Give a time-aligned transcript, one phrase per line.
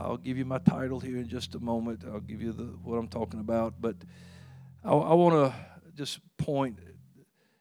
[0.00, 2.04] I'll give you my title here in just a moment.
[2.10, 3.96] I'll give you the what I'm talking about, but
[4.82, 5.54] I, I want to
[5.94, 6.78] just point.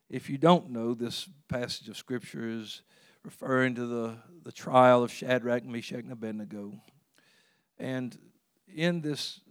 [0.10, 2.82] If you don't know, this passage of scripture is
[3.26, 6.82] referring to the, the trial of Shadrach, Meshach, and Abednego.
[7.78, 8.18] And
[8.74, 9.42] in this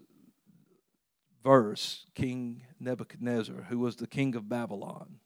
[1.45, 5.21] verse, King Nebuchadnezzar, who was the king of Babylon,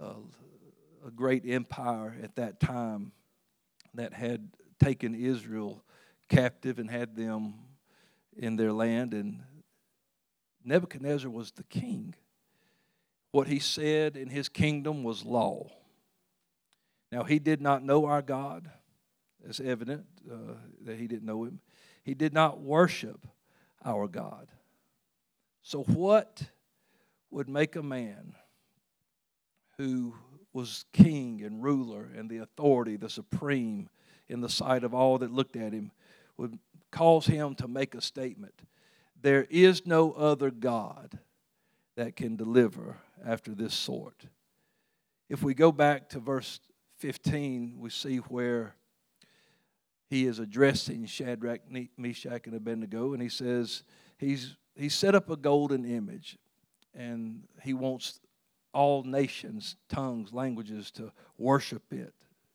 [0.00, 3.12] a great empire at that time
[3.94, 4.50] that had
[4.80, 5.84] taken Israel
[6.32, 7.54] captive and had them
[8.36, 9.12] in their land.
[9.12, 9.42] And
[10.64, 12.14] Nebuchadnezzar was the king.
[13.30, 15.70] What he said in his kingdom was law.
[17.10, 18.70] Now, he did not know our God.
[19.44, 20.54] It's evident uh,
[20.84, 21.60] that he didn't know him.
[22.04, 23.26] He did not worship
[23.84, 24.48] our God.
[25.62, 26.42] So, what
[27.30, 28.34] would make a man
[29.76, 30.14] who
[30.52, 33.88] was king and ruler and the authority, the supreme
[34.28, 35.90] in the sight of all that looked at him,
[36.42, 36.58] would
[36.90, 38.52] cause him to make a statement
[39.22, 41.20] There is no other God
[41.94, 44.26] that can deliver after this sort.
[45.28, 46.58] If we go back to verse
[46.98, 48.74] 15, we see where
[50.10, 51.60] he is addressing Shadrach,
[51.96, 53.84] Meshach, and Abednego, and he says
[54.18, 56.38] he's he set up a golden image,
[56.92, 58.20] and he wants
[58.74, 62.14] all nations, tongues, languages to worship it.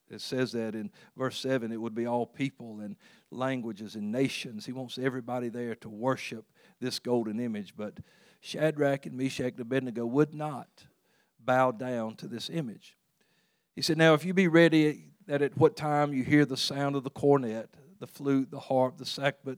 [0.10, 2.96] It says that in verse 7 it would be all people and
[3.32, 4.66] languages and nations.
[4.66, 6.46] He wants everybody there to worship
[6.80, 7.76] this golden image.
[7.76, 8.00] But
[8.42, 10.68] Shadrach and Meshach and Abednego would not
[11.40, 12.96] bow down to this image.
[13.76, 16.96] He said, Now, if you be ready that at what time you hear the sound
[16.96, 19.58] of the cornet, the flute, the harp, the sackbut,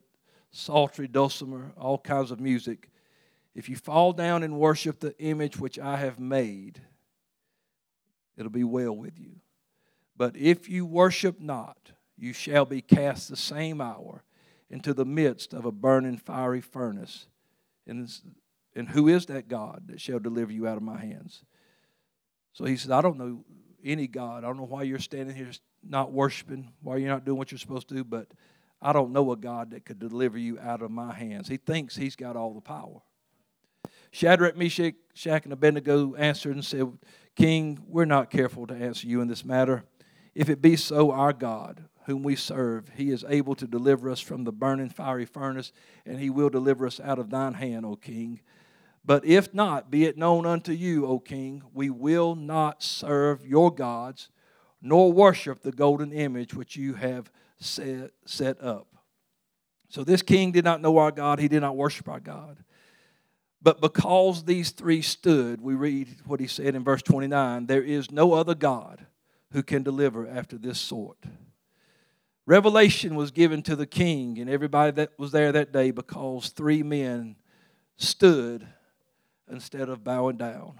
[0.52, 2.90] psaltery, dulcimer, all kinds of music,
[3.56, 6.82] if you fall down and worship the image which I have made,
[8.38, 9.42] it'll be well with you.
[10.16, 14.24] But if you worship not, you shall be cast the same hour
[14.70, 17.28] into the midst of a burning fiery furnace.
[17.88, 18.10] And,
[18.76, 21.44] and who is that God that shall deliver you out of my hands?
[22.54, 23.44] So he said, I don't know
[23.84, 24.44] any God.
[24.44, 25.52] I don't know why you're standing here
[25.84, 28.28] not worshiping, why you're not doing what you're supposed to do, but
[28.82, 31.48] I don't know a God that could deliver you out of my hands.
[31.48, 33.02] He thinks he's got all the power.
[34.12, 36.92] Shadrach, Meshach, Shack, and Abednego answered and said,
[37.36, 39.84] King, we're not careful to answer you in this matter.
[40.34, 44.20] If it be so, our God, whom we serve, he is able to deliver us
[44.20, 45.72] from the burning fiery furnace,
[46.08, 48.40] and he will deliver us out of thine hand, O king.
[49.06, 53.72] But if not, be it known unto you, O king, we will not serve your
[53.72, 54.30] gods,
[54.82, 58.88] nor worship the golden image which you have set, set up.
[59.90, 62.64] So this king did not know our God, he did not worship our God.
[63.62, 68.10] But because these three stood, we read what he said in verse 29 there is
[68.10, 69.06] no other God
[69.52, 71.18] who can deliver after this sort.
[72.50, 76.82] Revelation was given to the king and everybody that was there that day because three
[76.82, 77.36] men
[77.96, 78.68] stood
[79.48, 80.80] instead of bowing down.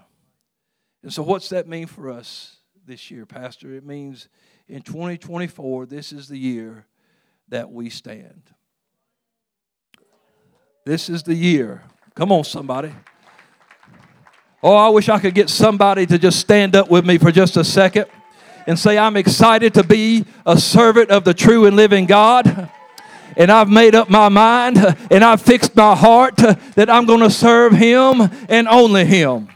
[1.04, 3.72] And so, what's that mean for us this year, Pastor?
[3.72, 4.28] It means
[4.66, 6.86] in 2024, this is the year
[7.50, 8.42] that we stand.
[10.84, 11.84] This is the year
[12.16, 12.92] Come on, somebody.
[14.60, 17.56] Oh, I wish I could get somebody to just stand up with me for just
[17.56, 18.06] a second
[18.66, 22.70] and say, I'm excited to be a servant of the true and living God.
[23.36, 24.78] And I've made up my mind
[25.10, 29.48] and I've fixed my heart that I'm going to serve Him and only Him.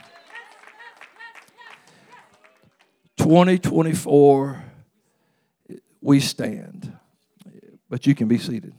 [3.18, 4.64] 2024,
[6.00, 6.96] we stand.
[7.88, 8.74] But you can be seated.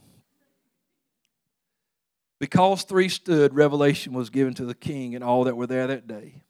[2.38, 6.06] Because three stood, revelation was given to the king and all that were there that
[6.06, 6.42] day.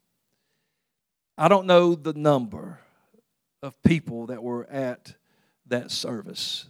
[1.37, 2.79] I don't know the number
[3.61, 5.15] of people that were at
[5.67, 6.67] that service.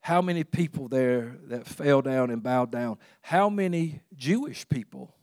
[0.00, 2.98] How many people there that fell down and bowed down?
[3.20, 5.14] How many Jewish people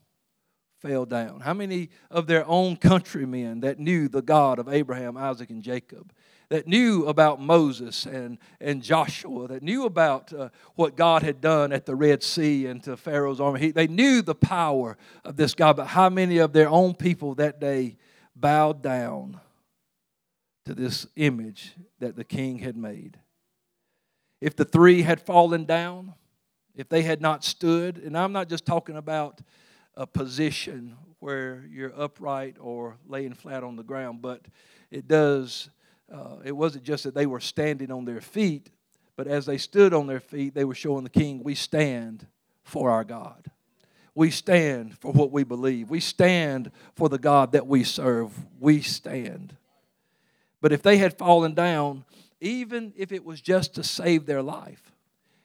[0.80, 1.40] fell down?
[1.40, 6.12] How many of their own countrymen that knew the God of Abraham, Isaac, and Jacob?
[6.48, 11.72] that knew about Moses and, and Joshua, that knew about uh, what God had done
[11.72, 13.60] at the Red Sea and to Pharaoh's army.
[13.60, 17.34] He, they knew the power of this God, but how many of their own people
[17.36, 17.96] that day
[18.36, 19.40] bowed down
[20.66, 23.18] to this image that the king had made?
[24.40, 26.14] If the three had fallen down,
[26.74, 29.40] if they had not stood, and I'm not just talking about
[29.94, 34.42] a position where you're upright or laying flat on the ground, but
[34.90, 35.70] it does
[36.12, 38.70] uh, it wasn't just that they were standing on their feet,
[39.16, 42.26] but as they stood on their feet, they were showing the king, we stand
[42.62, 43.50] for our God.
[44.14, 45.90] We stand for what we believe.
[45.90, 48.32] We stand for the God that we serve.
[48.58, 49.56] We stand.
[50.60, 52.04] But if they had fallen down,
[52.40, 54.92] even if it was just to save their life,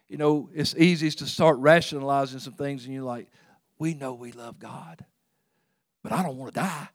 [0.10, 3.28] you know, it's easy to start rationalizing some things, and you're like,
[3.80, 5.06] we know we love God,
[6.04, 6.90] but I don't want to die.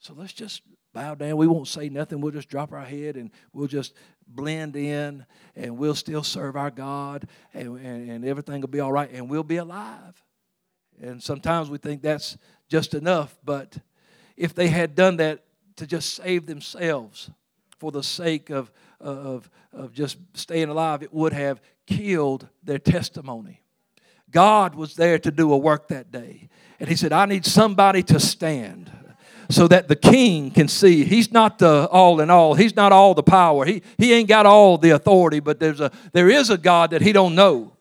[0.00, 0.62] So let's just
[0.92, 1.36] bow down.
[1.36, 2.20] We won't say nothing.
[2.20, 3.92] We'll just drop our head and we'll just
[4.26, 8.92] blend in and we'll still serve our God and, and, and everything will be all
[8.92, 10.22] right and we'll be alive.
[11.00, 12.36] And sometimes we think that's
[12.68, 13.78] just enough, but
[14.36, 15.44] if they had done that
[15.76, 17.30] to just save themselves
[17.78, 18.70] for the sake of,
[19.02, 23.62] uh, of, of just staying alive, it would have killed their testimony.
[24.30, 26.48] God was there to do a work that day.
[26.78, 28.90] And He said, I need somebody to stand
[29.48, 31.04] so that the king can see.
[31.04, 32.54] He's not the all in all.
[32.54, 33.64] He's not all the power.
[33.64, 37.02] He, he ain't got all the authority, but there's a, there is a God that
[37.02, 37.72] he don't know.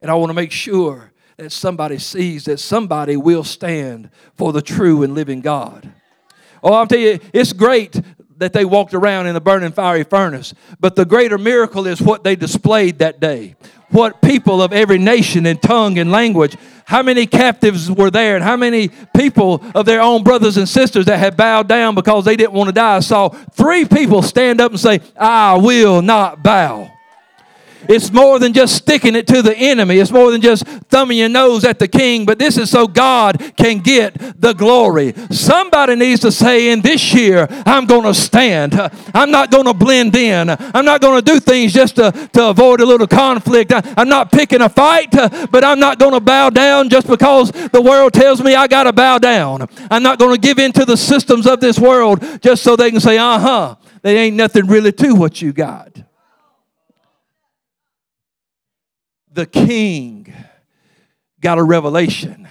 [0.00, 4.62] And I want to make sure that somebody sees that somebody will stand for the
[4.62, 5.92] true and living God.
[6.62, 8.00] Oh, I'll tell you, it's great
[8.38, 12.24] that they walked around in the burning fiery furnace, but the greater miracle is what
[12.24, 13.54] they displayed that day.
[13.90, 16.56] What people of every nation and tongue and language
[16.90, 21.04] how many captives were there and how many people of their own brothers and sisters
[21.04, 22.96] that had bowed down because they didn't want to die?
[22.96, 26.90] I saw three people stand up and say, I will not bow.
[27.88, 29.98] It's more than just sticking it to the enemy.
[29.98, 33.54] It's more than just thumbing your nose at the king, but this is so God
[33.56, 35.14] can get the glory.
[35.30, 38.74] Somebody needs to say, in this year, I'm going to stand.
[39.14, 40.50] I'm not going to blend in.
[40.50, 43.72] I'm not going to do things just to, to avoid a little conflict.
[43.74, 45.10] I'm not picking a fight,
[45.50, 48.84] but I'm not going to bow down just because the world tells me I got
[48.84, 49.66] to bow down.
[49.90, 52.90] I'm not going to give in to the systems of this world just so they
[52.90, 56.09] can say, uh huh, there ain't nothing really to what you got.
[59.40, 60.30] The king
[61.40, 62.46] got a revelation.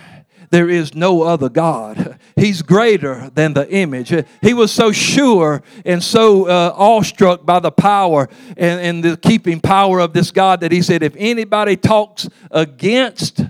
[0.49, 2.17] There is no other God.
[2.35, 4.11] He's greater than the image.
[4.41, 8.27] He was so sure and so uh, awestruck by the power
[8.57, 13.41] and, and the keeping power of this God that he said, if anybody talks against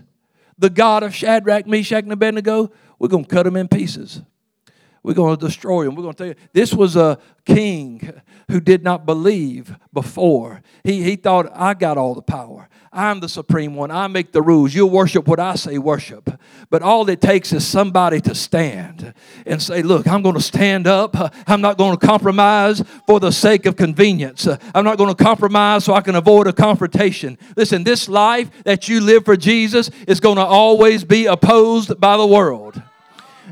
[0.58, 2.70] the God of Shadrach, Meshach, and Abednego,
[3.00, 4.22] we're going to cut him in pieces.
[5.02, 5.96] We're going to destroy him.
[5.96, 6.36] We're going to tell you.
[6.52, 8.22] This was a king
[8.52, 10.62] who did not believe before.
[10.84, 12.68] He, he thought, I got all the power.
[12.92, 13.92] I'm the supreme one.
[13.92, 14.74] I make the rules.
[14.74, 16.30] You'll worship what I say worship.
[16.72, 19.14] But all it takes is somebody to stand
[19.46, 21.16] and say, Look, I'm going to stand up.
[21.48, 24.48] I'm not going to compromise for the sake of convenience.
[24.74, 27.38] I'm not going to compromise so I can avoid a confrontation.
[27.56, 32.18] Listen, this life that you live for Jesus is going to always be opposed by
[32.18, 32.82] the world.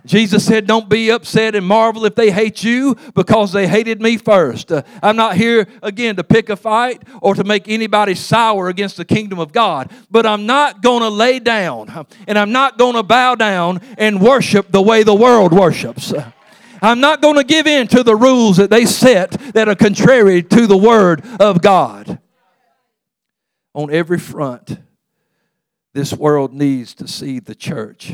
[0.07, 4.17] Jesus said, Don't be upset and marvel if they hate you because they hated me
[4.17, 4.71] first.
[4.71, 8.97] Uh, I'm not here again to pick a fight or to make anybody sour against
[8.97, 12.95] the kingdom of God, but I'm not going to lay down and I'm not going
[12.95, 16.13] to bow down and worship the way the world worships.
[16.81, 20.41] I'm not going to give in to the rules that they set that are contrary
[20.43, 22.19] to the word of God.
[23.73, 24.79] On every front,
[25.93, 28.13] this world needs to see the church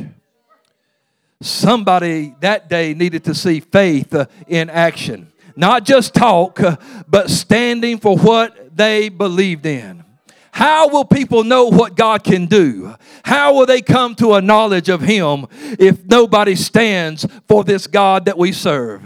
[1.43, 5.31] Somebody that day needed to see faith uh, in action.
[5.57, 10.05] Not just talk, uh, but standing for what they believed in.
[10.53, 12.95] How will people know what God can do?
[13.25, 15.47] How will they come to a knowledge of Him
[15.77, 19.03] if nobody stands for this God that we serve?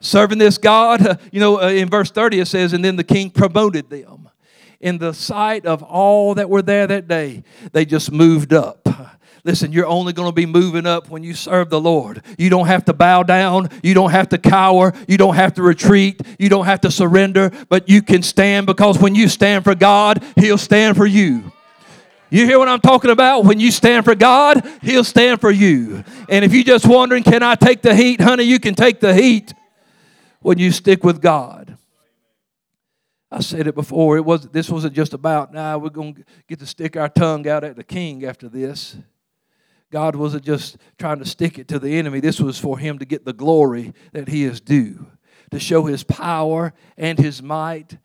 [0.00, 3.30] Serving this God, uh, you know, in verse 30 it says, and then the king
[3.30, 4.28] promoted them.
[4.80, 8.88] In the sight of all that were there that day, they just moved up
[9.46, 12.20] Listen, you're only going to be moving up when you serve the Lord.
[12.36, 13.68] You don't have to bow down.
[13.80, 14.92] You don't have to cower.
[15.06, 16.20] You don't have to retreat.
[16.36, 20.20] You don't have to surrender, but you can stand because when you stand for God,
[20.34, 21.52] He'll stand for you.
[22.28, 23.44] You hear what I'm talking about?
[23.44, 26.02] When you stand for God, He'll stand for you.
[26.28, 28.20] And if you're just wondering, can I take the heat?
[28.20, 29.54] Honey, you can take the heat
[30.40, 31.78] when you stick with God.
[33.30, 34.16] I said it before.
[34.16, 37.08] It was this wasn't just about now nah, we're going to get to stick our
[37.08, 38.96] tongue out at the king after this.
[39.90, 42.20] God wasn't just trying to stick it to the enemy.
[42.20, 45.06] This was for him to get the glory that he is due,
[45.50, 47.98] to show his power and his might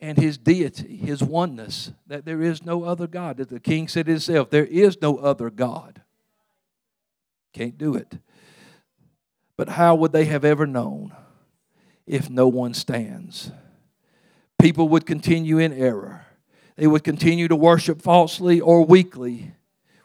[0.00, 3.36] and his deity, his oneness, that there is no other God.
[3.38, 6.02] That the king said himself, there is no other God.
[7.52, 8.18] Can't do it.
[9.56, 11.14] But how would they have ever known
[12.06, 13.52] if no one stands?
[14.60, 16.26] People would continue in error.
[16.76, 19.52] They would continue to worship falsely or weakly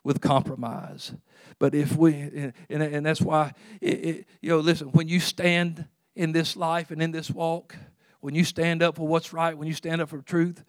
[0.07, 1.11] with compromise.
[1.59, 5.85] But if we, and, and that's why, it, it, you know, listen, when you stand
[6.15, 7.75] in this life and in this walk,
[8.21, 10.63] when you stand up for what's right, when you stand up for truth,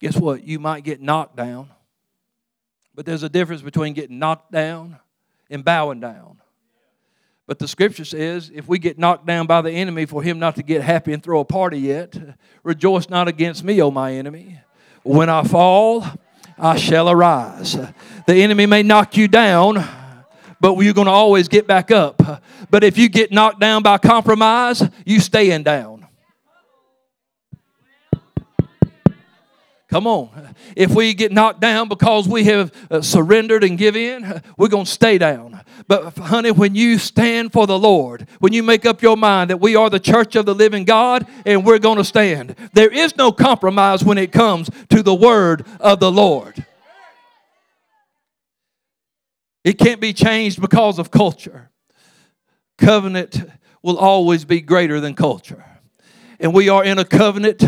[0.00, 0.42] guess what?
[0.42, 1.70] You might get knocked down.
[2.92, 4.98] But there's a difference between getting knocked down
[5.48, 6.40] and bowing down.
[7.46, 10.56] But the scripture says if we get knocked down by the enemy, for him not
[10.56, 12.18] to get happy and throw a party yet,
[12.64, 14.58] rejoice not against me, O my enemy.
[15.04, 16.04] When I fall,
[16.62, 17.76] I shall arise.
[18.26, 19.84] The enemy may knock you down,
[20.60, 22.22] but you're going to always get back up.
[22.70, 25.91] But if you get knocked down by compromise, you staying down.
[29.92, 30.54] Come on.
[30.74, 34.86] If we get knocked down because we have uh, surrendered and give in, we're going
[34.86, 35.60] to stay down.
[35.86, 39.60] But, honey, when you stand for the Lord, when you make up your mind that
[39.60, 43.18] we are the church of the living God and we're going to stand, there is
[43.18, 46.64] no compromise when it comes to the word of the Lord.
[49.62, 51.70] It can't be changed because of culture.
[52.78, 53.42] Covenant
[53.82, 55.66] will always be greater than culture.
[56.40, 57.62] And we are in a covenant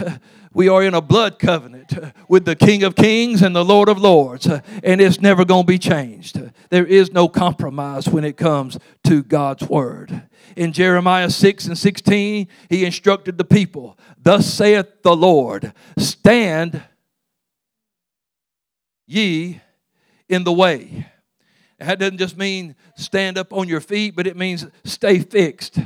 [0.55, 1.93] we are in a blood covenant
[2.29, 5.65] with the King of Kings and the Lord of Lords, uh, and it's never going
[5.65, 6.41] to be changed.
[6.71, 10.23] There is no compromise when it comes to God's Word.
[10.57, 16.83] In Jeremiah 6 and 16, he instructed the people, Thus saith the Lord, stand
[19.07, 19.61] ye
[20.29, 21.07] in the way.
[21.79, 25.81] That doesn't just mean stand up on your feet, but it means stay fixed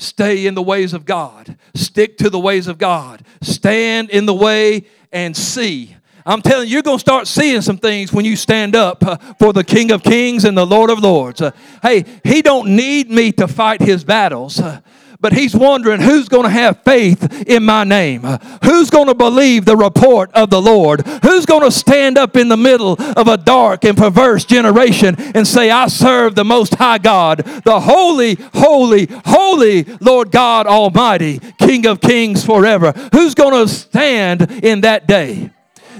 [0.00, 1.58] Stay in the ways of God.
[1.74, 3.22] Stick to the ways of God.
[3.42, 5.94] Stand in the way and see.
[6.24, 9.18] I'm telling you, you're going to start seeing some things when you stand up uh,
[9.38, 11.42] for the King of Kings and the Lord of Lords.
[11.42, 11.50] Uh,
[11.82, 14.58] hey, He don't need me to fight His battles.
[14.58, 14.80] Uh,
[15.20, 18.22] but he's wondering who's going to have faith in my name?
[18.64, 21.06] Who's going to believe the report of the Lord?
[21.22, 25.46] Who's going to stand up in the middle of a dark and perverse generation and
[25.46, 31.86] say, I serve the Most High God, the holy, holy, holy Lord God Almighty, King
[31.86, 32.92] of kings forever?
[33.12, 35.50] Who's going to stand in that day?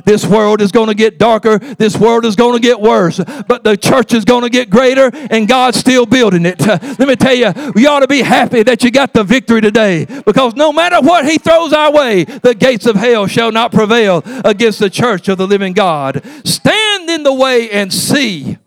[0.05, 1.59] This world is going to get darker.
[1.59, 3.21] This world is going to get worse.
[3.47, 6.61] But the church is going to get greater, and God's still building it.
[6.67, 10.07] Let me tell you, we ought to be happy that you got the victory today
[10.25, 14.23] because no matter what He throws our way, the gates of hell shall not prevail
[14.45, 16.23] against the church of the living God.
[16.45, 18.59] Stand in the way and see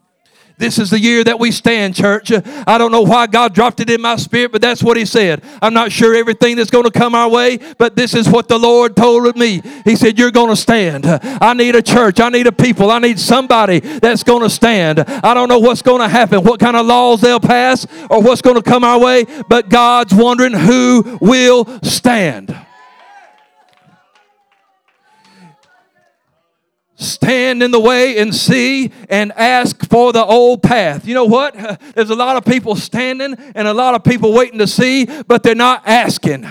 [0.64, 2.32] this is the year that we stand, church.
[2.32, 5.44] I don't know why God dropped it in my spirit, but that's what He said.
[5.62, 8.58] I'm not sure everything that's going to come our way, but this is what the
[8.58, 9.62] Lord told me.
[9.84, 11.06] He said, You're going to stand.
[11.06, 12.22] I need a church.
[12.22, 12.92] I need a people.
[12.92, 15.02] I need somebody that's going to stand.
[15.02, 18.42] I don't know what's going to happen, what kind of laws they'll pass, or what's
[18.42, 22.56] going to come our way, but God's wondering who will stand.
[27.04, 31.08] Stand in the way and see and ask for the old path.
[31.08, 31.56] You know what?
[31.96, 35.44] There's a lot of people standing and a lot of people waiting to see, but
[35.44, 36.48] they're not asking.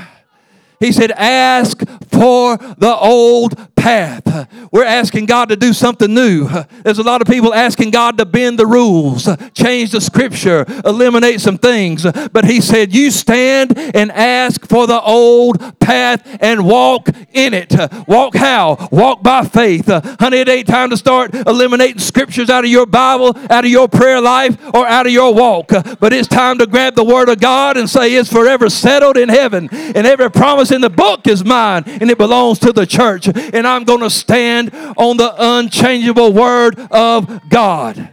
[0.81, 1.83] He said, Ask
[2.13, 4.49] for the old path.
[4.71, 6.49] We're asking God to do something new.
[6.83, 11.41] There's a lot of people asking God to bend the rules, change the scripture, eliminate
[11.41, 12.07] some things.
[12.33, 17.75] But He said, You stand and ask for the old path and walk in it.
[18.07, 18.89] Walk how?
[18.93, 19.89] Walk by faith.
[19.89, 23.89] Honey, it ain't time to start eliminating scriptures out of your Bible, out of your
[23.89, 25.71] prayer life, or out of your walk.
[25.99, 29.29] But it's time to grab the Word of God and say, It's forever settled in
[29.29, 29.69] heaven.
[29.73, 33.29] And every promise in the book is mine and it belongs to the church.
[33.29, 38.13] And I'm going to stand on the unchangeable word of God.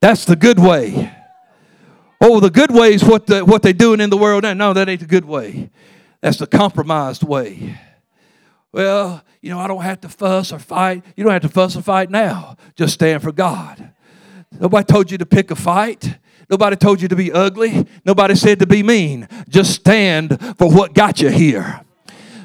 [0.00, 1.14] That's the good way.
[2.20, 4.54] Oh, the good way is what, the, what they're doing in the world now.
[4.54, 5.70] No, that ain't the good way.
[6.20, 7.78] That's the compromised way.
[8.72, 11.04] Well, you know, I don't have to fuss or fight.
[11.14, 12.56] You don't have to fuss or fight now.
[12.74, 13.92] Just stand for God.
[14.50, 16.18] Nobody told you to pick a fight.
[16.50, 17.86] Nobody told you to be ugly.
[18.04, 19.28] Nobody said to be mean.
[19.48, 21.83] Just stand for what got you here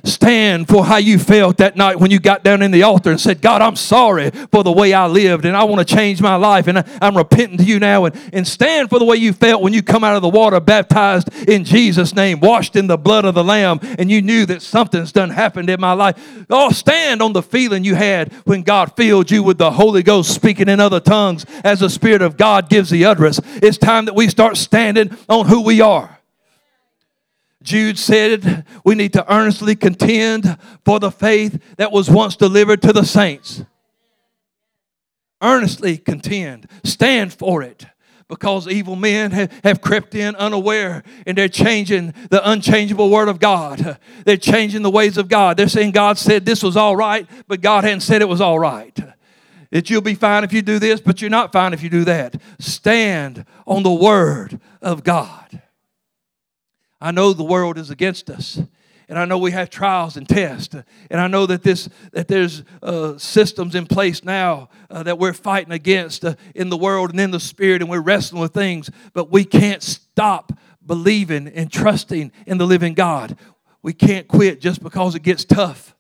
[0.04, 3.20] stand for how you felt that night when you got down in the altar and
[3.20, 6.36] said, God, I'm sorry for the way I lived and I want to change my
[6.36, 8.06] life and I'm repenting to you now.
[8.06, 10.60] And, and stand for the way you felt when you come out of the water
[10.60, 14.62] baptized in Jesus' name, washed in the blood of the Lamb, and you knew that
[14.62, 16.46] something's done happened in my life.
[16.50, 20.34] Oh, stand on the feeling you had when God filled you with the Holy Ghost
[20.34, 23.40] speaking in other tongues as the Spirit of God gives the utterance.
[23.56, 26.19] It's time that we start standing on who we are.
[27.62, 32.94] Jude said we need to earnestly contend for the faith that was once delivered to
[32.94, 33.64] the saints.
[35.42, 37.86] Earnestly contend, stand for it
[38.30, 39.32] because evil men
[39.64, 43.98] have crept in unaware and they're changing the unchangeable word of God.
[44.24, 45.58] They're changing the ways of God.
[45.58, 48.60] They're saying God said this was all right, but God hadn't said it was all
[48.60, 48.98] right.
[49.72, 52.06] That you'll be fine if you do this, but you're not fine if you do
[52.06, 52.40] that.
[52.60, 55.62] Stand on the word of God.
[57.02, 58.60] I know the world is against us.
[59.10, 60.76] And I know we have trials and tests.
[61.10, 65.34] And I know that, this, that there's uh, systems in place now uh, that we're
[65.34, 68.92] fighting against uh, in the world and in the spirit, and we're wrestling with things.
[69.14, 70.54] But we can't stop
[70.86, 73.36] believing and trusting in the living God.
[73.82, 75.96] we can't quit just because it gets tough,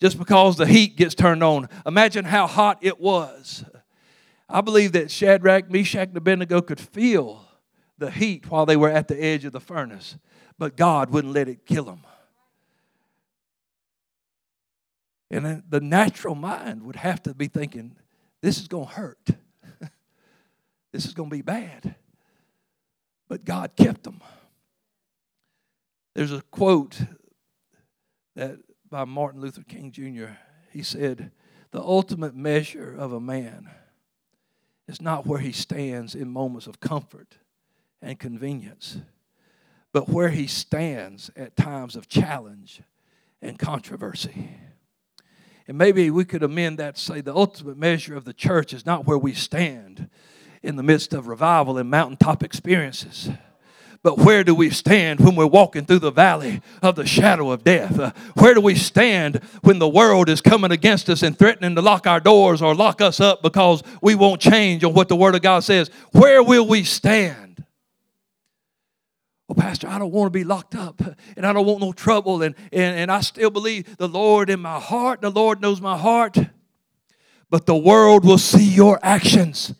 [0.00, 1.68] just because the heat gets turned on.
[1.84, 3.64] Imagine how hot it was.
[4.48, 7.43] I believe that Shadrach, Meshach, and Abednego could feel
[8.04, 10.16] the heat while they were at the edge of the furnace,
[10.58, 12.02] but God wouldn't let it kill them.
[15.30, 17.96] And the natural mind would have to be thinking,
[18.42, 19.30] this is going to hurt.
[20.92, 21.94] this is going to be bad.
[23.26, 24.20] But God kept them.
[26.14, 27.00] There's a quote
[28.36, 28.58] that
[28.90, 30.34] by Martin Luther King Jr.
[30.70, 31.32] He said,
[31.70, 33.70] The ultimate measure of a man
[34.86, 37.38] is not where he stands in moments of comfort
[38.04, 38.98] and convenience,
[39.92, 42.82] but where he stands at times of challenge
[43.40, 44.50] and controversy.
[45.66, 49.06] And maybe we could amend that say the ultimate measure of the church is not
[49.06, 50.10] where we stand
[50.62, 53.30] in the midst of revival and mountaintop experiences.
[54.02, 57.64] But where do we stand when we're walking through the valley of the shadow of
[57.64, 57.98] death?
[57.98, 61.80] Uh, where do we stand when the world is coming against us and threatening to
[61.80, 65.34] lock our doors or lock us up because we won't change on what the Word
[65.34, 65.90] of God says?
[66.12, 67.63] Where will we stand?
[69.54, 71.00] Well, Pastor, I don't want to be locked up
[71.36, 74.60] and I don't want no trouble, and, and, and I still believe the Lord in
[74.60, 75.20] my heart.
[75.20, 76.38] The Lord knows my heart.
[77.50, 79.74] But the world will see your actions.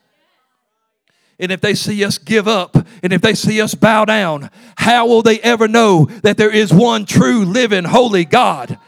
[1.40, 5.06] And if they see us give up, and if they see us bow down, how
[5.06, 8.78] will they ever know that there is one true, living, holy God?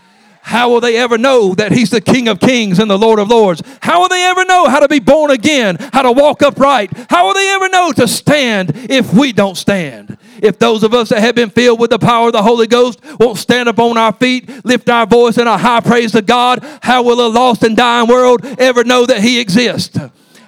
[0.46, 3.28] How will they ever know that He's the King of Kings and the Lord of
[3.28, 3.60] Lords?
[3.82, 6.92] How will they ever know how to be born again, how to walk upright?
[7.10, 10.16] How will they ever know to stand if we don't stand?
[10.40, 13.00] If those of us that have been filled with the power of the Holy Ghost
[13.18, 16.60] won't stand up on our feet, lift our voice in a high praise to God,
[16.80, 19.98] how will a lost and dying world ever know that He exists?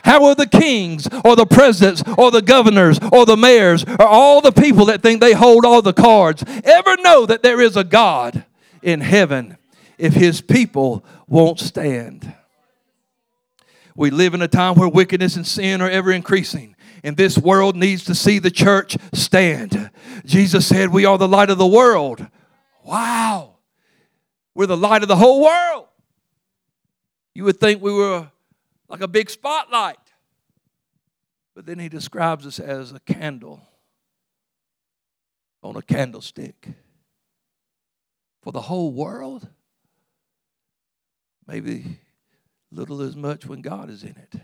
[0.04, 4.42] How will the kings or the presidents or the governors or the mayors or all
[4.42, 7.82] the people that think they hold all the cards ever know that there is a
[7.82, 8.44] God
[8.80, 9.56] in heaven
[9.98, 12.34] if his people won't stand?
[13.94, 16.76] We live in a time where wickedness and sin are ever increasing.
[17.02, 19.90] And this world needs to see the church stand.
[20.24, 22.26] Jesus said, We are the light of the world.
[22.84, 23.56] Wow.
[24.54, 25.88] We're the light of the whole world.
[27.34, 28.30] You would think we were
[28.88, 29.98] like a big spotlight.
[31.54, 33.60] But then he describes us as a candle
[35.62, 36.68] on a candlestick
[38.42, 39.48] for the whole world.
[41.48, 41.98] Maybe
[42.70, 44.34] little as much when God is in it.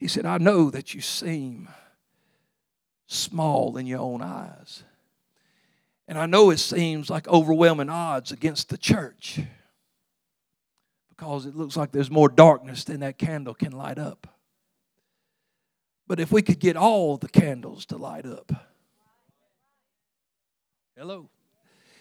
[0.00, 1.68] He said, I know that you seem
[3.06, 4.82] small in your own eyes.
[6.08, 9.40] And I know it seems like overwhelming odds against the church
[11.10, 14.26] because it looks like there's more darkness than that candle can light up.
[16.08, 18.50] But if we could get all the candles to light up,
[20.96, 21.30] hello.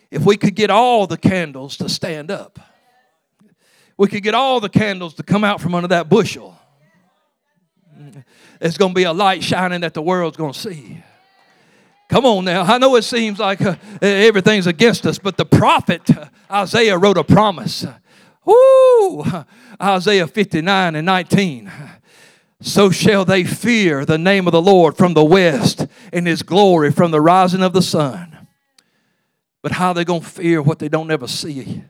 [0.09, 2.59] If we could get all the candles to stand up,
[4.01, 6.57] we could get all the candles to come out from under that bushel.
[8.59, 11.03] There's going to be a light shining that the world's going to see.
[12.09, 12.63] Come on now.
[12.63, 17.19] I know it seems like uh, everything's against us, but the prophet uh, Isaiah wrote
[17.19, 17.85] a promise.
[18.43, 19.23] Woo!
[19.79, 21.71] Isaiah 59 and 19.
[22.59, 26.91] So shall they fear the name of the Lord from the west and his glory
[26.91, 28.47] from the rising of the sun.
[29.61, 31.83] But how are they going to fear what they don't ever see?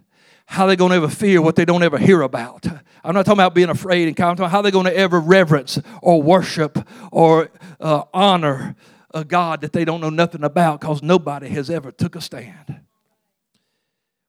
[0.51, 2.67] How they going to ever fear what they don't ever hear about?
[3.05, 5.17] I'm not talking about being afraid and kind of how are they going to ever
[5.17, 6.77] reverence or worship
[7.09, 8.75] or uh, honor
[9.13, 12.81] a God that they don't know nothing about because nobody has ever took a stand.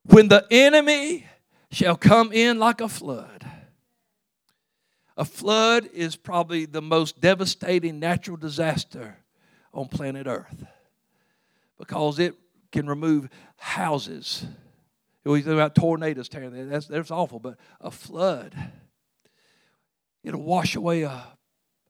[0.04, 1.26] When the enemy
[1.72, 3.44] shall come in like a flood.
[5.16, 9.16] A flood is probably the most devastating natural disaster
[9.74, 10.66] on planet Earth
[11.80, 12.36] because it
[12.70, 14.46] can remove houses.
[15.24, 18.56] We think about tornadoes tearing that's, that's awful, but a flood,
[20.24, 21.24] it'll wash away a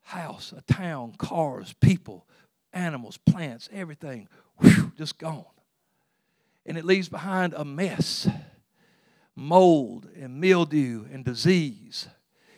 [0.03, 2.27] house, a town, cars, people,
[2.73, 4.29] animals, plants, everything,
[4.61, 5.45] whew, just gone.
[6.67, 8.29] And it leaves behind a mess
[9.35, 12.09] mold and mildew and disease.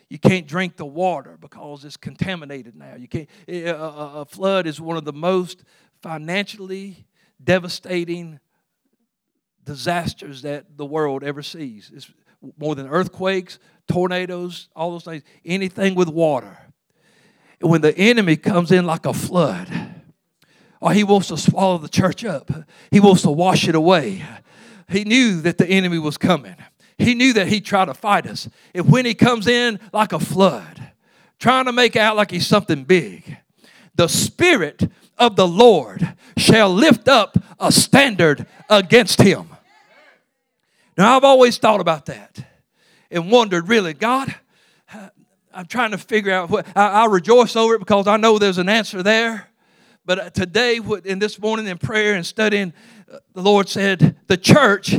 [0.08, 2.94] You can't drink the water because it's contaminated now.
[2.96, 3.28] You can't.
[3.48, 5.64] A, a flood is one of the most
[6.02, 7.06] financially
[7.42, 8.38] devastating
[9.64, 11.90] disasters that the world ever sees.
[11.94, 12.10] It's
[12.58, 15.22] more than earthquakes, tornadoes, all those things.
[15.44, 16.58] Anything with water.
[17.60, 19.68] And when the enemy comes in like a flood,
[20.80, 22.50] or he wants to swallow the church up,
[22.90, 24.22] he wants to wash it away.
[24.88, 26.56] He knew that the enemy was coming.
[26.98, 28.48] He knew that he'd try to fight us.
[28.74, 30.90] And when he comes in like a flood,
[31.38, 33.38] trying to make out like he's something big,
[33.94, 39.53] the Spirit of the Lord shall lift up a standard against him.
[40.96, 42.44] Now, I've always thought about that
[43.10, 44.34] and wondered really, God,
[45.52, 48.58] I'm trying to figure out what I, I rejoice over it because I know there's
[48.58, 49.48] an answer there.
[50.04, 52.72] But uh, today, in this morning in prayer and studying,
[53.10, 54.96] uh, the Lord said, The church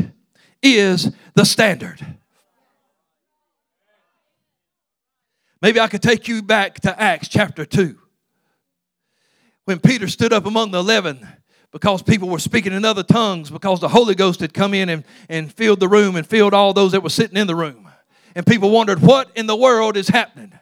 [0.63, 2.05] is the standard.
[5.61, 7.97] Maybe I could take you back to Acts chapter 2.
[9.65, 11.27] When Peter stood up among the eleven
[11.75, 15.03] because people were speaking in other tongues because the Holy Ghost had come in and,
[15.27, 17.89] and filled the room and filled all those that were sitting in the room.
[18.33, 20.53] And people wondered, what in the world is happening?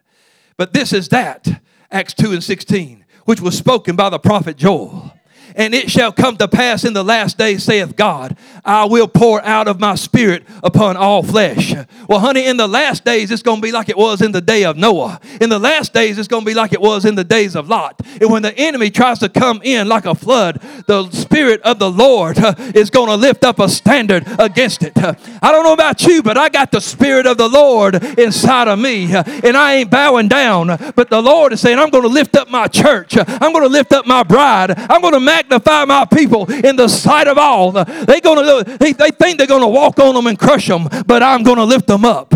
[0.57, 5.13] But this is that, Acts 2 and 16, which was spoken by the prophet Joel.
[5.55, 8.35] And it shall come to pass in the last days, saith God,
[8.65, 11.73] I will pour out of my spirit upon all flesh.
[12.07, 14.41] Well, honey, in the last days, it's going to be like it was in the
[14.41, 15.19] day of Noah.
[15.41, 17.69] In the last days, it's going to be like it was in the days of
[17.69, 18.01] Lot.
[18.19, 21.91] And when the enemy tries to come in like a flood, the spirit of the
[21.91, 22.37] Lord
[22.75, 24.93] is going to lift up a standard against it.
[24.97, 28.79] I don't know about you, but I got the spirit of the Lord inside of
[28.79, 30.67] me, and I ain't bowing down.
[30.95, 33.17] But the Lord is saying, I'm going to lift up my church.
[33.17, 34.73] I'm going to lift up my bride.
[34.77, 37.71] I'm going to magnify my people in the sight of all.
[37.71, 41.23] They to they, they think they're going to walk on them and crush them, but
[41.23, 42.33] I'm going to lift them up.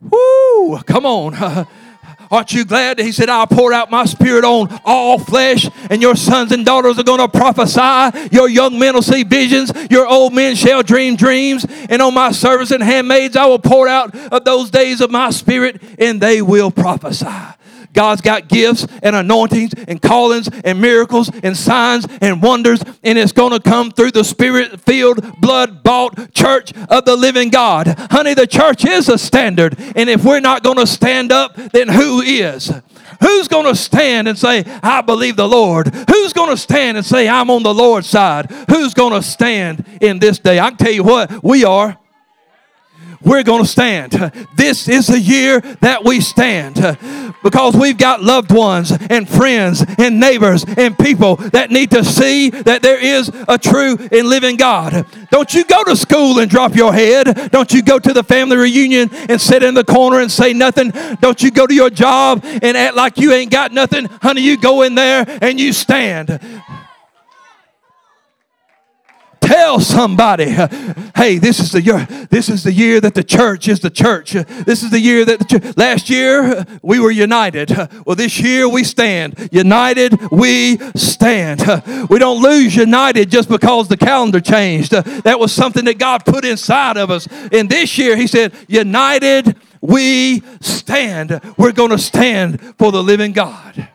[0.00, 0.78] Woo!
[0.86, 1.66] Come on.
[2.30, 6.02] Aren't you glad that he said, I'll pour out my spirit on all flesh, and
[6.02, 8.28] your sons and daughters are going to prophesy.
[8.34, 9.70] Your young men will see visions.
[9.90, 11.64] Your old men shall dream dreams.
[11.88, 15.30] And on my servants and handmaids, I will pour out of those days of my
[15.30, 17.26] spirit, and they will prophesy.
[17.94, 23.32] God's got gifts and anointings and callings and miracles and signs and wonders, and it's
[23.32, 27.86] going to come through the spirit filled, blood bought church of the living God.
[28.10, 31.88] Honey, the church is a standard, and if we're not going to stand up, then
[31.88, 32.72] who is?
[33.20, 35.94] Who's going to stand and say, I believe the Lord?
[35.94, 38.50] Who's going to stand and say, I'm on the Lord's side?
[38.68, 40.58] Who's going to stand in this day?
[40.58, 41.98] I can tell you what, we are
[43.24, 44.12] we're going to stand.
[44.54, 46.74] This is the year that we stand
[47.42, 52.50] because we've got loved ones and friends and neighbors and people that need to see
[52.50, 55.06] that there is a true and living God.
[55.30, 57.50] Don't you go to school and drop your head.
[57.50, 60.90] Don't you go to the family reunion and sit in the corner and say nothing.
[61.20, 64.06] Don't you go to your job and act like you ain't got nothing.
[64.22, 66.40] Honey, you go in there and you stand.
[69.44, 70.50] Tell somebody,
[71.14, 72.06] hey, this is the year.
[72.30, 74.32] This is the year that the church is the church.
[74.32, 77.70] This is the year that the last year we were united.
[78.06, 80.30] Well, this year we stand united.
[80.30, 81.60] We stand.
[82.08, 84.92] We don't lose united just because the calendar changed.
[84.92, 87.28] That was something that God put inside of us.
[87.52, 91.40] And this year He said, united we stand.
[91.58, 93.88] We're going to stand for the living God.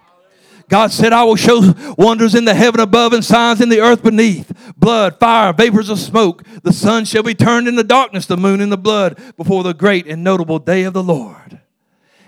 [0.69, 4.03] God said, I will show wonders in the heaven above and signs in the earth
[4.03, 6.43] beneath blood, fire, vapors of smoke.
[6.63, 10.23] The sun shall be turned into darkness, the moon into blood before the great and
[10.23, 11.60] notable day of the Lord.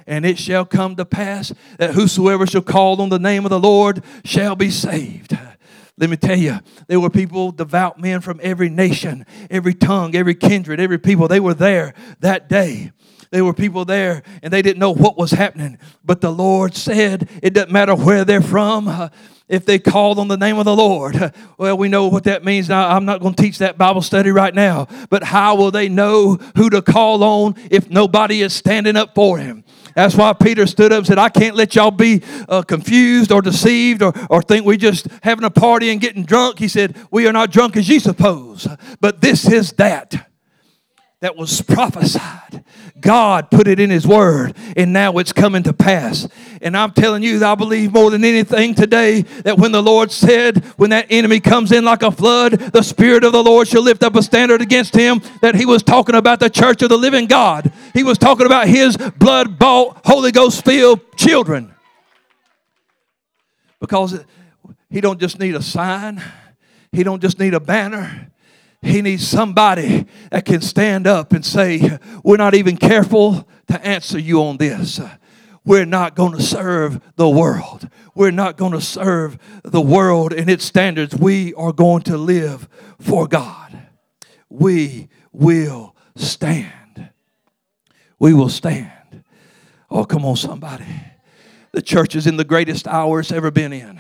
[0.08, 3.60] And it shall come to pass that whosoever shall call on the name of the
[3.60, 5.38] Lord shall be saved.
[5.98, 10.34] Let me tell you, there were people, devout men from every nation, every tongue, every
[10.34, 11.28] kindred, every people.
[11.28, 12.92] They were there that day.
[13.32, 15.80] There were people there and they didn't know what was happening.
[16.04, 18.88] But the Lord said, it doesn't matter where they're from.
[18.88, 19.10] Uh,
[19.52, 21.34] if they called on the name of the Lord.
[21.58, 22.70] Well, we know what that means.
[22.70, 25.90] Now, I'm not going to teach that Bible study right now, but how will they
[25.90, 29.64] know who to call on if nobody is standing up for him?
[29.96, 33.44] That's why Peter stood up and said, I can't let y'all be uh, confused or
[33.44, 36.58] deceived or, or think we're just having a party and getting drunk.
[36.58, 38.68] He said, We are not drunk as ye suppose,
[39.00, 40.31] but this is that
[41.22, 42.64] that was prophesied.
[43.00, 46.28] God put it in His Word, and now it's coming to pass.
[46.62, 50.64] And I'm telling you, I believe more than anything today that when the Lord said,
[50.78, 54.04] when that enemy comes in like a flood, the Spirit of the Lord shall lift
[54.04, 57.28] up a standard against him, that He was talking about the church of the living
[57.28, 57.72] God.
[57.94, 61.74] He was talking about His blood bought, Holy Ghost filled children.
[63.80, 64.24] Because
[64.90, 66.22] He don't just need a sign,
[66.92, 68.31] He don't just need a banner.
[68.82, 74.18] He needs somebody that can stand up and say, We're not even careful to answer
[74.18, 75.00] you on this.
[75.64, 77.88] We're not going to serve the world.
[78.16, 81.16] We're not going to serve the world and its standards.
[81.16, 82.68] We are going to live
[83.00, 83.88] for God.
[84.50, 87.12] We will stand.
[88.18, 89.24] We will stand.
[89.92, 90.86] Oh, come on, somebody.
[91.72, 94.00] The church is in the greatest hour it's ever been in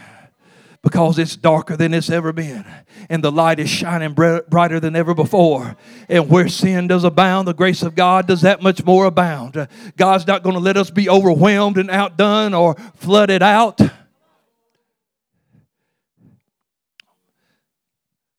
[0.81, 2.65] because it's darker than it's ever been
[3.09, 5.75] and the light is shining brighter than ever before.
[6.07, 9.67] And where sin does abound, the grace of God does that much more abound.
[9.97, 13.81] God's not going to let us be overwhelmed and outdone or flooded out.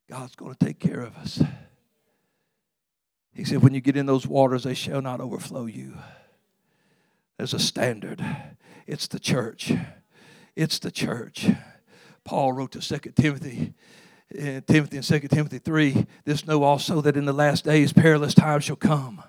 [0.08, 1.42] God's going to take care of us.
[3.34, 5.98] He said, When you get in those waters, they shall not overflow you.
[7.38, 8.24] There's a standard.
[8.86, 9.72] It's the church.
[10.54, 11.48] It's the church.
[12.24, 13.74] Paul wrote to 2 eh, Timothy,
[14.30, 18.34] in Timothy in 2 Timothy 3, this know also that in the last days perilous
[18.34, 19.22] times shall come.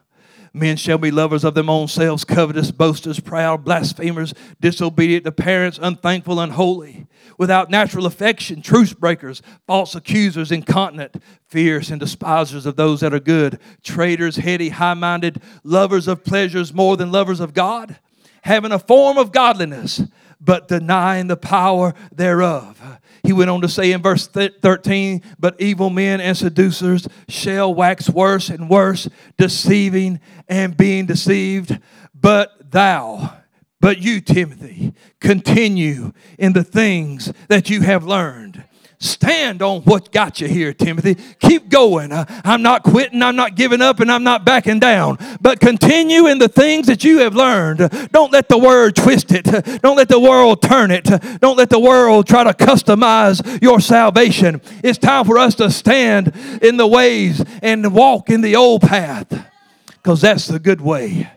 [0.55, 5.79] Men shall be lovers of their own selves, covetous, boasters, proud, blasphemers, disobedient to parents,
[5.81, 7.07] unthankful, unholy,
[7.39, 11.15] without natural affection, truce breakers, false accusers, incontinent,
[11.47, 16.71] fierce, and despisers of those that are good, traitors, heady, high minded, lovers of pleasures
[16.71, 17.97] more than lovers of God,
[18.43, 20.03] having a form of godliness,
[20.43, 22.99] but denying the power thereof.
[23.23, 28.09] He went on to say in verse 13, But evil men and seducers shall wax
[28.09, 31.79] worse and worse, deceiving and being deceived.
[32.13, 33.33] But thou,
[33.79, 38.63] but you, Timothy, continue in the things that you have learned
[39.03, 41.15] Stand on what got you here, Timothy.
[41.39, 42.13] Keep going.
[42.13, 45.17] Uh, I'm not quitting, I'm not giving up, and I'm not backing down.
[45.41, 47.79] But continue in the things that you have learned.
[48.13, 49.43] Don't let the word twist it.
[49.81, 51.03] Don't let the world turn it.
[51.41, 54.61] Don't let the world try to customize your salvation.
[54.85, 59.47] It's time for us to stand in the ways and walk in the old path
[59.87, 61.29] because that's the good way.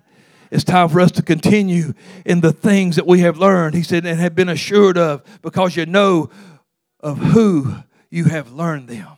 [0.52, 4.06] It's time for us to continue in the things that we have learned, he said,
[4.06, 6.30] and have been assured of because you know
[7.00, 7.74] of who
[8.10, 9.15] you have learned them.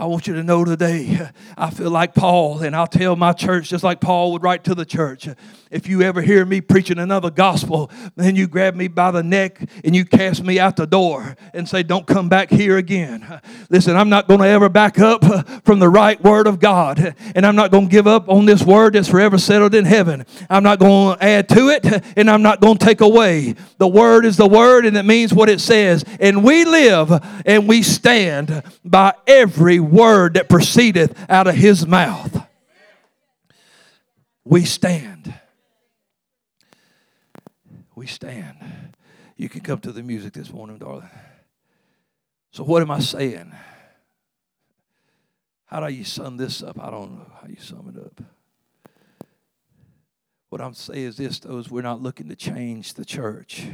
[0.00, 3.68] I want you to know today, I feel like Paul, and I'll tell my church
[3.68, 5.28] just like Paul would write to the church.
[5.70, 9.60] If you ever hear me preaching another gospel, then you grab me by the neck
[9.84, 13.40] and you cast me out the door and say, Don't come back here again.
[13.68, 15.22] Listen, I'm not going to ever back up
[15.66, 18.62] from the right word of God, and I'm not going to give up on this
[18.62, 20.24] word that's forever settled in heaven.
[20.48, 21.84] I'm not going to add to it,
[22.16, 23.54] and I'm not going to take away.
[23.76, 26.06] The word is the word, and it means what it says.
[26.18, 27.12] And we live
[27.44, 32.46] and we stand by every word that proceedeth out of his mouth.
[34.44, 35.34] We stand
[38.00, 38.96] we stand.
[39.36, 41.10] You can come to the music this morning, darling.
[42.50, 43.52] So, what am I saying?
[45.66, 46.80] How do you sum this up?
[46.80, 48.24] I don't know how you sum it up.
[50.48, 53.66] What I'm saying is this, though, is we're not looking to change the church,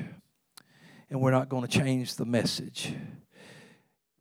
[1.08, 2.94] and we're not going to change the message.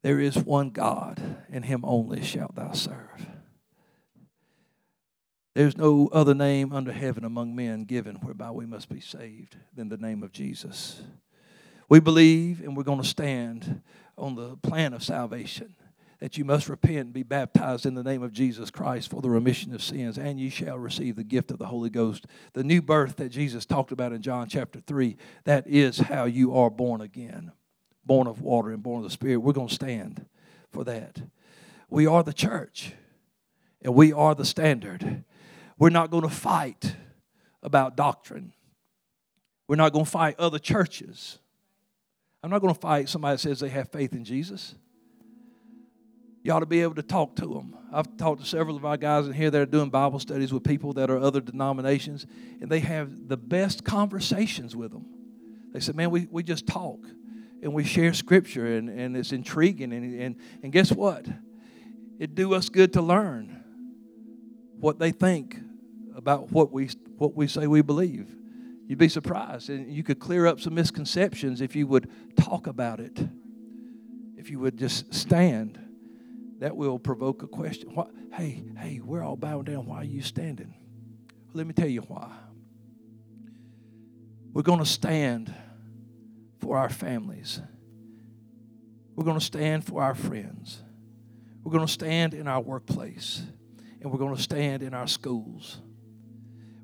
[0.06, 3.26] There is one God, and Him only shalt thou serve.
[5.56, 9.89] There's no other name under heaven among men given whereby we must be saved than
[9.89, 11.02] the name of Jesus.
[11.89, 13.82] We believe and we're going to stand
[14.15, 15.74] on the plan of salvation
[16.20, 19.32] that you must repent and be baptized in the name of Jesus Christ for the
[19.32, 22.28] remission of sins, and you shall receive the gift of the Holy Ghost.
[22.54, 26.56] The new birth that Jesus talked about in John chapter 3, that is how you
[26.56, 27.54] are born again
[28.06, 29.38] born of water and born of the Spirit.
[29.38, 30.26] We're going to stand
[30.72, 31.22] for that.
[31.89, 32.94] We are the church,
[33.82, 35.24] and we are the standard.
[35.78, 36.96] We're not going to fight
[37.62, 38.54] about doctrine.
[39.68, 41.39] We're not going to fight other churches.
[42.44, 44.76] I'm not going to fight somebody that says they have faith in Jesus.
[46.44, 47.76] You ought to be able to talk to them.
[47.91, 50.63] I've talked to several of our guys in here that are doing Bible studies with
[50.63, 52.28] people that are other denominations,
[52.62, 55.08] and they have the best conversations with them.
[55.74, 57.00] They said, Man, we, we just talk
[57.65, 59.91] and we share scripture, and, and it's intriguing.
[59.91, 61.25] And, and, and guess what?
[62.19, 63.63] It do us good to learn
[64.80, 65.58] what they think
[66.15, 68.30] about what we, what we say we believe.
[68.88, 69.71] You'd be surprised.
[69.71, 73.19] And you could clear up some misconceptions if you would talk about it.
[74.38, 75.80] If you would just stand,
[76.60, 77.95] that will provoke a question.
[77.95, 79.88] What, hey, hey, we're all bowing down.
[79.88, 80.75] Why are you standing?
[81.54, 82.32] Let me tell you why.
[84.54, 85.51] We're going to stand
[86.65, 87.62] for our families.
[89.15, 90.82] We're going to stand for our friends.
[91.63, 93.43] We're going to stand in our workplace
[94.01, 95.80] and we're going to stand in our schools.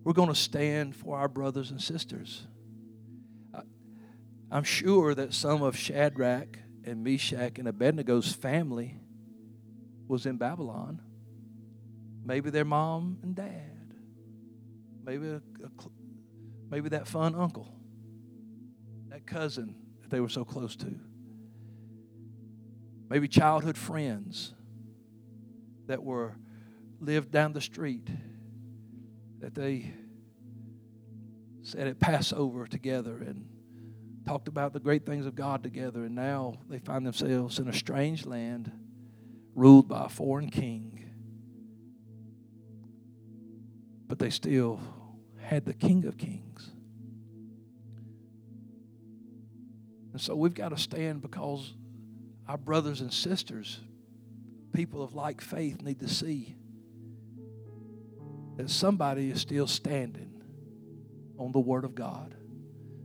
[0.03, 2.45] We're going to stand for our brothers and sisters.
[4.51, 8.99] I'm sure that some of Shadrach and Meshach and Abednego's family
[10.07, 11.01] was in Babylon.
[12.23, 13.95] Maybe their mom and dad.
[15.03, 15.41] Maybe, a,
[16.69, 17.80] maybe that fun uncle,
[19.11, 20.95] that cousin that they were so close to.
[23.09, 24.53] Maybe childhood friends
[25.87, 26.35] that were
[27.01, 28.09] lived down the street,
[29.39, 29.93] that they
[31.61, 33.45] sat at Passover together and
[34.25, 37.73] talked about the great things of God together, and now they find themselves in a
[37.73, 38.71] strange land
[39.55, 41.03] ruled by a foreign king.
[44.07, 44.79] But they still
[45.41, 46.71] had the King of Kings.
[50.11, 51.73] And so we've got to stand because
[52.47, 53.79] our brothers and sisters
[54.73, 56.55] people of like faith need to see
[58.57, 60.41] that somebody is still standing
[61.37, 62.35] on the Word of God,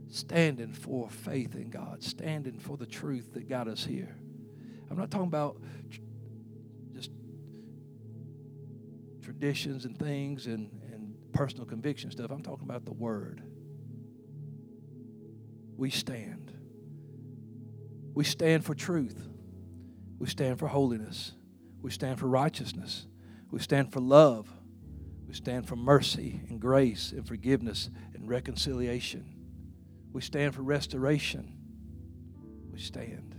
[0.09, 4.15] standing for faith in God, standing for the truth that got us here.
[4.89, 5.57] I'm not talking about
[6.93, 7.11] just
[9.23, 12.31] traditions and things and, and personal conviction stuff.
[12.31, 13.41] I'm talking about the Word.
[15.75, 16.56] We stand.
[18.17, 19.29] We stand for truth.
[20.17, 21.33] We stand for holiness.
[21.83, 23.05] We stand for righteousness.
[23.51, 24.51] We stand for love.
[25.27, 29.35] We stand for mercy and grace and forgiveness and reconciliation.
[30.13, 31.59] We stand for restoration.
[32.71, 33.35] We stand.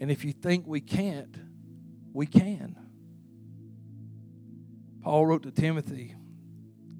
[0.00, 1.36] And if you think we can't,
[2.12, 2.74] we can.
[5.00, 6.16] Paul wrote to Timothy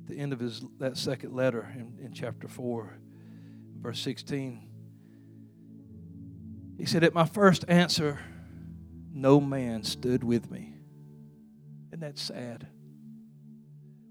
[0.07, 2.97] the end of his that second letter in, in chapter 4,
[3.81, 4.69] verse 16.
[6.77, 8.19] He said, At my first answer,
[9.13, 10.75] no man stood with me.
[11.91, 12.67] Isn't that sad?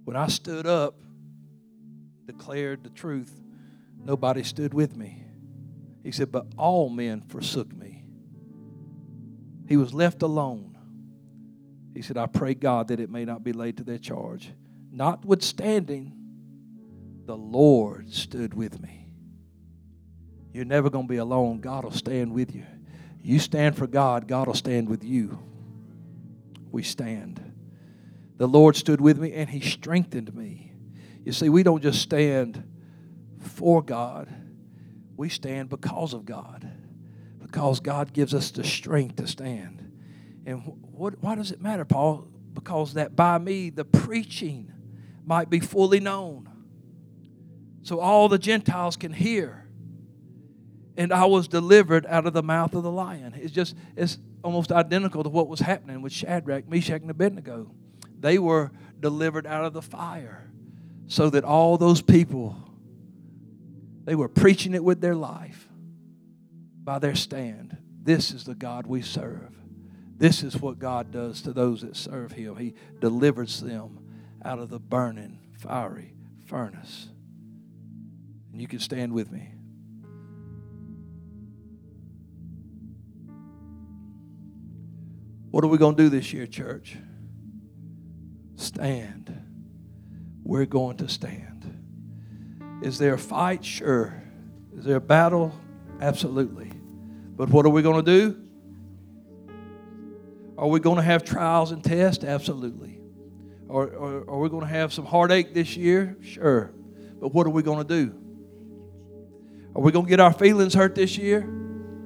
[0.06, 0.95] When I stood up,
[2.26, 3.41] declared the truth,
[3.97, 5.23] nobody stood with me.
[6.04, 8.06] He said, But all men forsook me.
[9.67, 10.78] He was left alone.
[11.93, 14.52] He said, I pray God that it may not be laid to their charge.
[14.91, 16.13] Notwithstanding,
[17.26, 19.02] the Lord stood with me.
[20.53, 21.59] You're never going to be alone.
[21.59, 22.65] God will stand with you.
[23.23, 25.39] You stand for God, God will stand with you.
[26.71, 27.41] We stand.
[28.37, 30.73] The Lord stood with me and He strengthened me.
[31.23, 32.69] You see, we don't just stand
[33.39, 34.33] for God,
[35.15, 36.69] we stand because of God.
[37.39, 39.91] Because God gives us the strength to stand.
[40.45, 42.27] And what, why does it matter, Paul?
[42.53, 44.71] Because that by me the preaching
[45.25, 46.49] might be fully known.
[47.83, 49.62] So all the Gentiles can hear
[50.95, 53.34] and I was delivered out of the mouth of the lion.
[53.36, 57.71] It's just, it's almost identical to what was happening with Shadrach, Meshach, and Abednego.
[58.19, 60.49] They were delivered out of the fire
[61.08, 62.56] so that all those people,
[64.06, 65.67] they were preaching it with their life
[66.84, 67.77] by their stand.
[68.01, 69.56] This is the God we serve.
[70.17, 72.56] This is what God does to those that serve Him.
[72.58, 73.99] He delivers them
[74.45, 76.13] out of the burning, fiery
[76.45, 77.10] furnace.
[78.51, 79.53] And you can stand with me.
[85.53, 86.97] What are we going to do this year, church?
[88.55, 89.31] Stand.
[90.43, 92.81] We're going to stand.
[92.81, 93.63] Is there a fight?
[93.63, 94.19] Sure.
[94.75, 95.53] Is there a battle?
[96.01, 96.71] Absolutely.
[97.35, 98.41] But what are we going to do?
[100.57, 102.23] Are we going to have trials and tests?
[102.23, 102.99] Absolutely.
[103.67, 106.17] Or, or are we going to have some heartache this year?
[106.23, 106.73] Sure.
[107.21, 108.11] But what are we going to do?
[109.75, 111.47] Are we going to get our feelings hurt this year?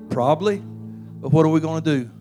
[0.09, 0.57] Probably.
[0.57, 2.11] But what are we going to do?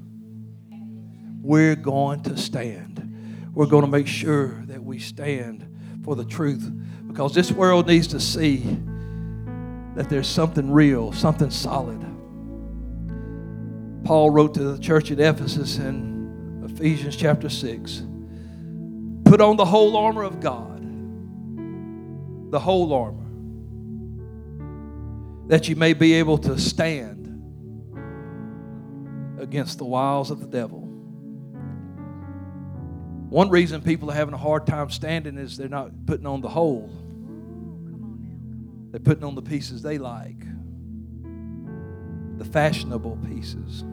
[1.47, 3.51] We're going to stand.
[3.55, 5.65] We're going to make sure that we stand
[6.05, 6.69] for the truth
[7.07, 8.59] because this world needs to see
[9.95, 12.01] that there's something real, something solid.
[14.05, 18.03] Paul wrote to the church at Ephesus in Ephesians chapter 6
[19.25, 20.83] Put on the whole armor of God,
[22.51, 23.27] the whole armor,
[25.49, 27.23] that you may be able to stand
[29.39, 30.86] against the wiles of the devil.
[33.29, 36.49] One reason people are having a hard time standing is they're not putting on the
[36.49, 36.91] whole.
[38.93, 40.39] They're putting on the pieces they like,
[42.39, 43.85] the fashionable pieces.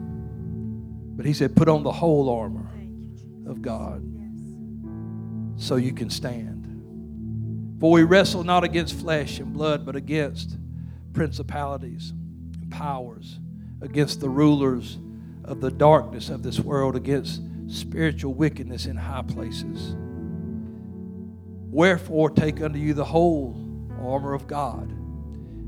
[1.16, 2.70] But he said, put on the whole armor
[3.46, 4.02] of God
[5.56, 6.62] so you can stand.
[7.80, 10.56] For we wrestle not against flesh and blood, but against
[11.12, 12.10] principalities
[12.60, 13.38] and powers,
[13.80, 14.96] against the rulers
[15.44, 19.96] of the darkness of this world, against spiritual wickedness in high places.
[21.70, 23.56] Wherefore, take unto you the whole
[24.00, 24.92] armor of God,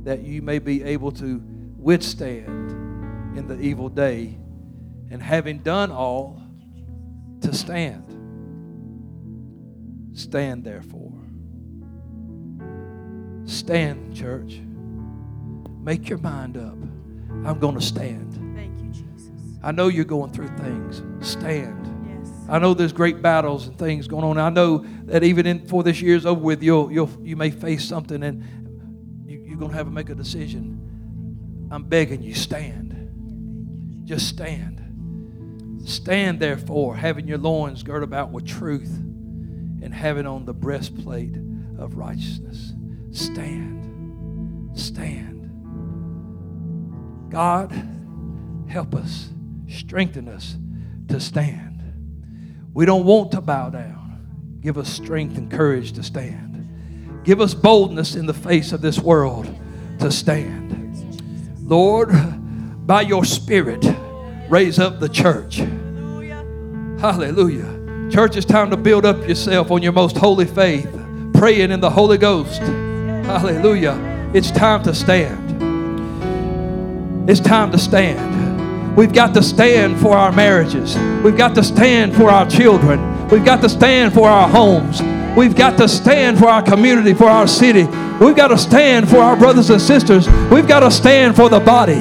[0.05, 1.43] that you may be able to
[1.77, 2.71] withstand
[3.37, 4.39] in the evil day,
[5.11, 6.43] and having done all,
[7.41, 8.05] to stand.
[10.17, 11.13] Stand, therefore.
[13.45, 14.61] Stand, church.
[15.83, 16.79] Make your mind up.
[17.45, 18.33] I'm going to stand.
[18.57, 19.31] Thank you, Jesus.
[19.63, 21.03] I know you're going through things.
[21.21, 21.86] Stand.
[22.49, 24.39] I know there's great battles and things going on.
[24.39, 27.85] I know that even in, before this year's over with, you'll, you'll, you may face
[27.85, 28.45] something and
[29.27, 31.69] you, you're going to have to make a decision.
[31.71, 32.93] I'm begging you, stand.
[34.05, 35.83] Just stand.
[35.85, 38.97] Stand, therefore, having your loins girt about with truth
[39.83, 41.37] and having on the breastplate
[41.79, 42.73] of righteousness.
[43.11, 44.79] Stand.
[44.79, 45.33] Stand.
[47.31, 47.73] God,
[48.69, 49.31] help us,
[49.69, 50.57] strengthen us
[51.09, 51.76] to stand.
[52.77, 54.59] We don't want to bow down.
[54.61, 57.23] Give us strength and courage to stand.
[57.25, 59.49] Give us boldness in the face of this world
[59.99, 61.57] to stand.
[61.67, 62.11] Lord,
[62.87, 63.83] by your Spirit,
[64.51, 65.63] raise up the church.
[67.01, 68.11] Hallelujah.
[68.11, 70.87] Church, it's time to build up yourself on your most holy faith,
[71.33, 72.61] praying in the Holy Ghost.
[72.61, 74.31] Hallelujah.
[74.35, 75.47] It's time to stand.
[77.31, 78.56] It's time to stand.
[78.97, 80.97] We've got to stand for our marriages.
[81.23, 83.29] We've got to stand for our children.
[83.29, 85.03] We've got to stand for our homes.
[85.37, 87.85] We've got to stand for our community, for our city.
[88.19, 90.27] We've got to stand for our brothers and sisters.
[90.51, 91.95] We've got to stand for the body.